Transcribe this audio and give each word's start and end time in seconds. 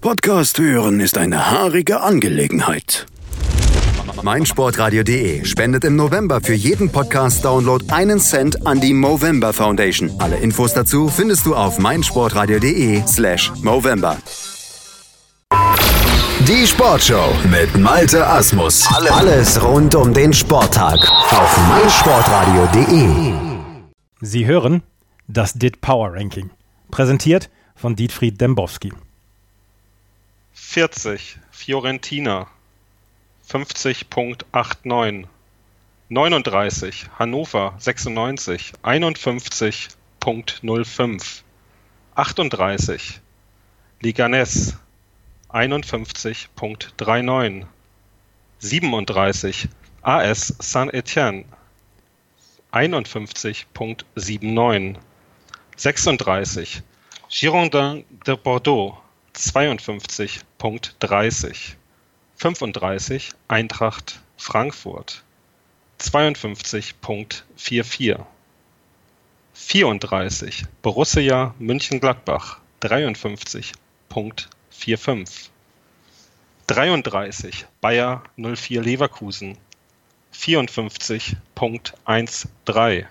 Podcast 0.00 0.58
hören 0.58 0.98
ist 0.98 1.18
eine 1.18 1.50
haarige 1.50 2.00
Angelegenheit. 2.00 3.06
meinsportradio.de 4.22 5.44
spendet 5.44 5.84
im 5.84 5.96
November 5.96 6.40
für 6.40 6.54
jeden 6.54 6.90
Podcast-Download 6.90 7.84
einen 7.92 8.18
Cent 8.18 8.66
an 8.66 8.80
die 8.80 8.94
Movember 8.94 9.52
Foundation. 9.52 10.10
Alle 10.18 10.38
Infos 10.38 10.72
dazu 10.72 11.08
findest 11.08 11.44
du 11.44 11.54
auf 11.54 11.78
meinsportradio.de 11.78 13.02
slash 13.06 13.52
Movember. 13.62 14.16
Die 16.48 16.66
Sportshow 16.66 17.34
mit 17.50 17.76
Malte 17.76 18.26
Asmus. 18.26 18.88
Alles 19.12 19.62
rund 19.62 19.94
um 19.94 20.14
den 20.14 20.32
Sporttag 20.32 20.98
auf 21.30 21.68
meinsportradio.de. 21.68 23.34
Sie 24.22 24.46
hören 24.46 24.82
das 25.28 25.52
DIT 25.52 25.82
Power 25.82 26.14
Ranking. 26.14 26.48
Präsentiert 26.90 27.50
von 27.76 27.96
Dietfried 27.96 28.40
Dembowski. 28.40 28.92
40 30.60 31.38
Fiorentina 31.50 32.46
50.89 33.48 35.26
39 36.08 37.10
Hannover 37.18 37.74
96 37.80 38.72
51.05 38.84 41.42
38 42.14 43.20
Liganes 44.00 44.76
51.39 45.48 47.66
37 48.60 49.68
AS 50.02 50.54
Saint-Étienne 50.60 51.44
51.79 52.72 54.96
36 55.76 56.82
Girondin 57.28 58.04
de 58.24 58.34
Bordeaux 58.34 58.94
52.30 59.40 61.74
35 62.36 63.30
Eintracht 63.48 64.20
Frankfurt. 64.36 65.24
52.44 65.98 68.26
34 69.54 70.64
Borussia 70.82 71.54
München-Gladbach 71.58 72.58
53.45 72.82 75.48
33 76.66 77.64
Bayer 77.80 78.22
04 78.36 78.82
Leverkusen. 78.82 79.56
54.13 80.34 83.06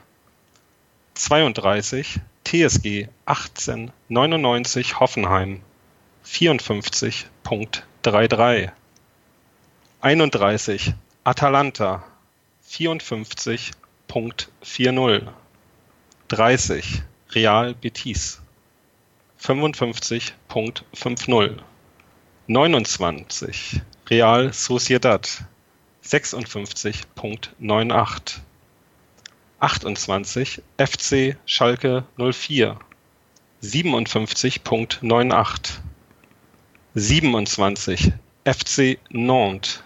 32 1.15 2.19
TSG 2.43 3.07
1899 3.25 4.99
Hoffenheim 4.99 5.63
54.33 6.31 8.71
31 10.01 10.93
Atalanta 11.23 12.03
54.40 12.65 15.27
30 16.29 17.03
Real 17.33 17.73
Betis 17.73 18.39
55.50 19.41 21.57
29 22.47 23.81
Real 24.09 24.53
Sociedad 24.53 25.27
56.98 26.03 28.39
28 29.59 30.61
FC 30.77 31.35
Schalke 31.45 32.05
04 32.15 32.79
57.98 33.61 35.88
27 36.99 38.11
FC 38.43 38.99
Nantes 39.09 39.81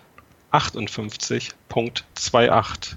58.28 0.51 2.95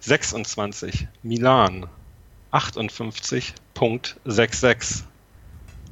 26 0.00 1.06
Milan 1.22 1.86
58.66 2.52 5.04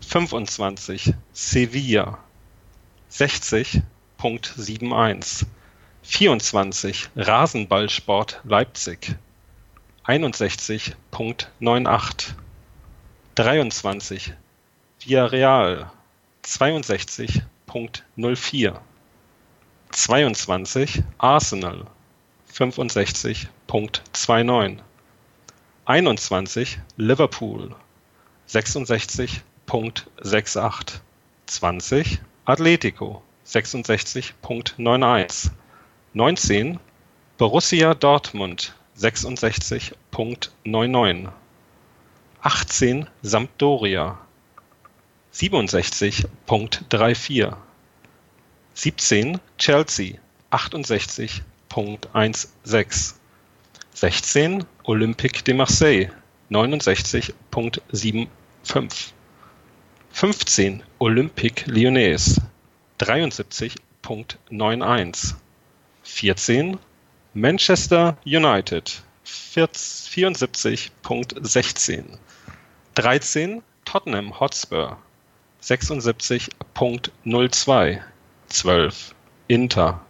25 0.00 1.12
Sevilla 1.34 2.18
60.71 3.12 5.44
24 6.02 7.10
Rasenballsport 7.16 8.40
Leipzig 8.44 9.14
61.98 10.06 12.32
23 13.34 14.32
Villarreal 15.00 15.90
62.04 16.50 18.80
22 19.92 21.04
Arsenal 21.18 21.86
65.29 22.52 24.78
21 25.86 26.78
Liverpool 26.96 27.76
66.68 28.48 31.00
20 31.46 32.20
Atletico 32.46 33.22
66.91 33.46 35.50
19 36.14 36.80
Borussia 37.38 37.94
Dortmund 37.94 38.72
66.99 38.98 41.30
18 42.42 43.06
Sampdoria 43.22 44.18
67.34 45.32 47.56
17 48.74 49.38
Chelsea 49.58 50.18
68.16 50.52 53.14
16 53.94 54.66
Olympique 54.84 55.44
de 55.44 55.52
Marseille 55.52 56.10
69.75 56.50 59.12
15 60.12 60.80
Olympique 60.98 61.64
Lyonnais 61.66 62.40
73.91 62.98 65.34
14 66.02 66.78
Manchester 67.34 68.16
United 68.26 68.90
74.16 69.24 72.18
13 72.94 73.62
Tottenham 73.84 74.32
Hotspur 74.32 74.96
76.02 75.62 78.00
12 78.48 79.14
Inter 79.48 80.00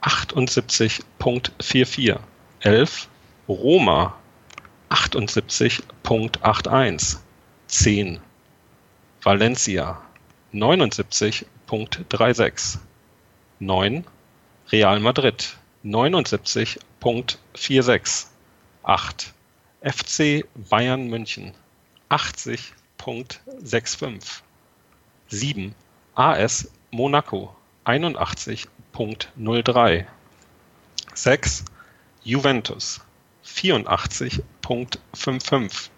78.44 0.00 2.20
11 2.60 3.08
Roma 3.48 4.14
78.81 4.90 7.18
10 7.66 8.20
Valencia 9.22 10.00
79.36 10.52 12.78
9 13.58 14.04
Real 14.70 15.00
Madrid 15.00 15.42
79.46 15.84 18.26
8 18.82 19.32
FC 19.82 20.44
Bayern 20.70 21.08
München 21.08 21.52
80.65 22.10 24.42
7 25.28 25.74
AS 26.14 26.68
Monaco 26.90 27.54
81.03 27.84 30.06
6 31.14 31.64
Juventus 32.24 33.00
84.55 33.44 35.90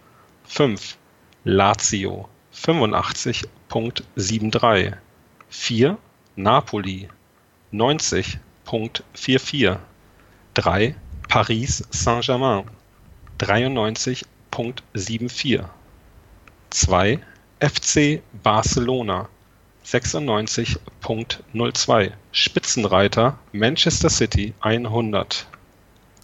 5 0.45 0.99
Lazio 1.45 2.29
85.73 2.53 4.99
4 5.49 5.97
Napoli 6.37 7.09
90.44 7.73 9.79
3 10.55 10.95
Paris 11.29 11.83
Saint-Germain 11.91 12.65
93.74 13.39 15.65
2 16.71 17.21
FC 17.61 18.23
Barcelona 18.43 19.29
96.02 19.85 22.13
Spitzenreiter 22.33 23.39
Manchester 23.53 24.09
City 24.09 24.55
100 24.61 25.47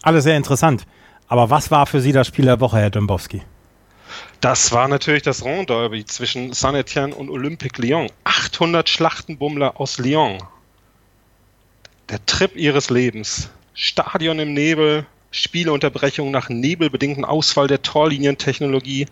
Alles 0.03 0.25
sehr 0.25 0.37
interessant. 0.37 0.87
Aber 1.29 1.51
was 1.51 1.71
war 1.71 1.87
für 1.87 2.01
Sie 2.01 2.13
das 2.13 2.27
Spiel 2.29 2.47
der 2.47 2.61
Woche, 2.61 2.79
Herr 2.79 2.91
Dombowski? 2.91 3.43
Das 4.41 4.73
war 4.73 4.89
natürlich 4.89 5.23
das 5.23 5.45
Rond-Derby 5.45 6.05
zwischen 6.05 6.53
Saint-Etienne 6.53 7.15
und 7.15 7.31
Olympique 7.31 7.81
Lyon. 7.83 8.09
800 8.25 8.89
Schlachtenbummler 8.89 9.81
aus 9.81 9.99
Lyon. 9.99 10.39
Der 12.09 12.25
Trip 12.27 12.55
ihres 12.57 12.91
Lebens. 12.91 13.51
Stadion 13.75 14.39
im 14.39 14.55
Nebel, 14.55 15.07
Spielunterbrechung 15.33 16.31
nach 16.31 16.49
nebelbedingten 16.49 17.25
Ausfall 17.25 17.67
der 17.67 17.83
Torlinientechnologie. 17.83 19.07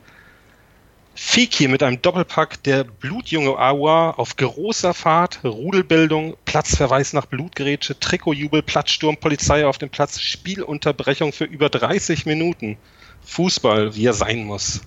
Fiki 1.16 1.68
mit 1.68 1.82
einem 1.82 2.02
Doppelpack, 2.02 2.62
der 2.64 2.82
blutjunge 2.82 3.56
Aua 3.56 4.10
auf 4.10 4.36
großer 4.36 4.94
Fahrt, 4.94 5.40
Rudelbildung, 5.44 6.36
Platzverweis 6.44 7.12
nach 7.12 7.26
Blutgerätsche, 7.26 7.98
Trikotjubel, 7.98 8.62
Platzsturm, 8.62 9.16
Polizei 9.16 9.64
auf 9.64 9.78
dem 9.78 9.90
Platz, 9.90 10.20
Spielunterbrechung 10.20 11.32
für 11.32 11.44
über 11.44 11.68
30 11.68 12.26
Minuten. 12.26 12.76
Fußball, 13.22 13.94
wie 13.94 14.06
er 14.06 14.12
sein 14.12 14.44
muss. 14.44 14.80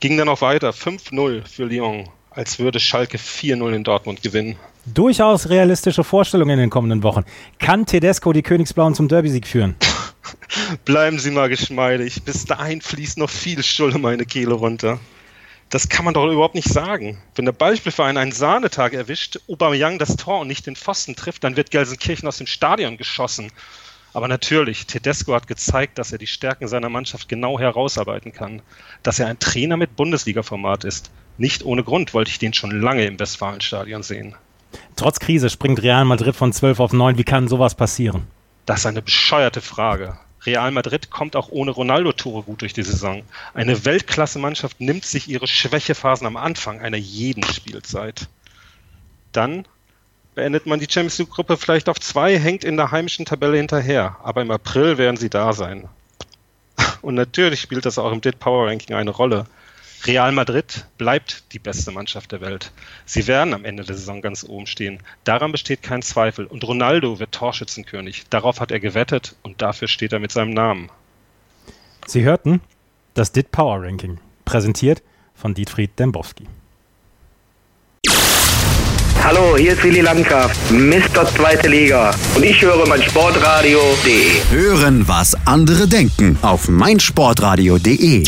Ging 0.00 0.16
dann 0.16 0.30
auch 0.30 0.40
weiter, 0.40 0.70
5-0 0.70 1.46
für 1.46 1.64
Lyon, 1.64 2.08
als 2.30 2.58
würde 2.58 2.80
Schalke 2.80 3.18
4-0 3.18 3.72
in 3.74 3.84
Dortmund 3.84 4.22
gewinnen. 4.22 4.56
Durchaus 4.86 5.48
realistische 5.48 6.02
Vorstellungen 6.02 6.52
in 6.52 6.58
den 6.60 6.70
kommenden 6.70 7.02
Wochen. 7.02 7.24
Kann 7.58 7.86
Tedesco 7.86 8.32
die 8.32 8.42
Königsblauen 8.42 8.94
zum 8.94 9.06
Derby-Sieg 9.06 9.46
führen? 9.46 9.76
Bleiben 10.86 11.18
Sie 11.18 11.30
mal 11.30 11.48
geschmeidig. 11.48 12.22
Bis 12.24 12.46
dahin 12.46 12.80
fließt 12.80 13.18
noch 13.18 13.30
viel 13.30 13.62
Schuld 13.62 13.96
meine 13.98 14.24
Kehle 14.24 14.54
runter. 14.54 14.98
Das 15.72 15.88
kann 15.88 16.04
man 16.04 16.12
doch 16.12 16.30
überhaupt 16.30 16.54
nicht 16.54 16.68
sagen. 16.68 17.22
Wenn 17.34 17.46
der 17.46 17.52
Beispielverein 17.52 18.18
einen 18.18 18.32
Sahnetag 18.32 18.92
erwischt, 18.92 19.38
Aubameyang 19.48 19.98
das 19.98 20.16
Tor 20.16 20.40
und 20.40 20.48
nicht 20.48 20.66
den 20.66 20.76
Pfosten 20.76 21.16
trifft, 21.16 21.44
dann 21.44 21.56
wird 21.56 21.70
Gelsenkirchen 21.70 22.28
aus 22.28 22.36
dem 22.36 22.46
Stadion 22.46 22.98
geschossen. 22.98 23.50
Aber 24.12 24.28
natürlich, 24.28 24.86
Tedesco 24.86 25.34
hat 25.34 25.46
gezeigt, 25.46 25.96
dass 25.96 26.12
er 26.12 26.18
die 26.18 26.26
Stärken 26.26 26.68
seiner 26.68 26.90
Mannschaft 26.90 27.26
genau 27.26 27.58
herausarbeiten 27.58 28.34
kann. 28.34 28.60
Dass 29.02 29.18
er 29.18 29.28
ein 29.28 29.38
Trainer 29.38 29.78
mit 29.78 29.96
Bundesliga-Format 29.96 30.84
ist. 30.84 31.10
Nicht 31.38 31.64
ohne 31.64 31.82
Grund 31.82 32.12
wollte 32.12 32.30
ich 32.30 32.38
den 32.38 32.52
schon 32.52 32.82
lange 32.82 33.06
im 33.06 33.18
Westfalenstadion 33.18 34.02
sehen. 34.02 34.34
Trotz 34.96 35.20
Krise 35.20 35.48
springt 35.48 35.82
Real 35.82 36.04
Madrid 36.04 36.36
von 36.36 36.52
12 36.52 36.80
auf 36.80 36.92
9. 36.92 37.16
Wie 37.16 37.24
kann 37.24 37.48
sowas 37.48 37.74
passieren? 37.74 38.26
Das 38.66 38.80
ist 38.80 38.86
eine 38.86 39.00
bescheuerte 39.00 39.62
Frage. 39.62 40.18
Real 40.44 40.70
Madrid 40.72 41.10
kommt 41.10 41.36
auch 41.36 41.48
ohne 41.50 41.70
Ronaldo-Tore 41.70 42.42
gut 42.42 42.62
durch 42.62 42.72
die 42.72 42.82
Saison. 42.82 43.22
Eine 43.54 43.84
Weltklasse-Mannschaft 43.84 44.80
nimmt 44.80 45.04
sich 45.04 45.28
ihre 45.28 45.46
Schwächephasen 45.46 46.26
am 46.26 46.36
Anfang 46.36 46.80
einer 46.80 46.96
jeden 46.96 47.44
Spielzeit. 47.44 48.28
Dann 49.30 49.66
beendet 50.34 50.66
man 50.66 50.80
die 50.80 50.86
Champions 50.90 51.18
League-Gruppe 51.18 51.56
vielleicht 51.56 51.88
auf 51.88 52.00
zwei, 52.00 52.38
hängt 52.38 52.64
in 52.64 52.76
der 52.76 52.90
heimischen 52.90 53.24
Tabelle 53.24 53.56
hinterher. 53.56 54.16
Aber 54.22 54.42
im 54.42 54.50
April 54.50 54.98
werden 54.98 55.16
sie 55.16 55.30
da 55.30 55.52
sein. 55.52 55.88
Und 57.02 57.14
natürlich 57.14 57.60
spielt 57.60 57.86
das 57.86 57.98
auch 57.98 58.12
im 58.12 58.20
DIT 58.20 58.38
Power 58.38 58.66
Ranking 58.66 58.96
eine 58.96 59.10
Rolle. 59.10 59.46
Real 60.06 60.32
Madrid 60.32 60.86
bleibt 60.98 61.44
die 61.52 61.60
beste 61.60 61.92
Mannschaft 61.92 62.32
der 62.32 62.40
Welt. 62.40 62.72
Sie 63.06 63.26
werden 63.28 63.54
am 63.54 63.64
Ende 63.64 63.84
der 63.84 63.96
Saison 63.96 64.20
ganz 64.20 64.44
oben 64.44 64.66
stehen. 64.66 64.98
Daran 65.22 65.52
besteht 65.52 65.82
kein 65.82 66.02
Zweifel. 66.02 66.46
Und 66.46 66.64
Ronaldo 66.64 67.20
wird 67.20 67.32
Torschützenkönig. 67.32 68.24
Darauf 68.28 68.60
hat 68.60 68.72
er 68.72 68.80
gewettet 68.80 69.36
und 69.42 69.62
dafür 69.62 69.86
steht 69.86 70.12
er 70.12 70.18
mit 70.18 70.32
seinem 70.32 70.50
Namen. 70.50 70.90
Sie 72.06 72.24
hörten 72.24 72.60
das 73.14 73.30
DIT 73.30 73.52
Power 73.52 73.80
Ranking, 73.82 74.18
präsentiert 74.44 75.02
von 75.34 75.54
Dietfried 75.54 75.96
Dembowski. 75.98 76.46
Hallo, 79.22 79.56
hier 79.56 79.74
ist 79.74 79.84
Willi 79.84 80.00
Landgraf, 80.00 80.52
Mr. 80.72 81.24
Zweite 81.26 81.68
Liga. 81.68 82.12
Und 82.34 82.42
ich 82.42 82.60
höre 82.60 82.88
mein 82.88 83.00
Sportradio.de. 83.02 84.42
Hören, 84.50 85.06
was 85.06 85.36
andere 85.46 85.86
denken 85.86 86.36
auf 86.42 86.68
meinsportradio.de. 86.68 88.24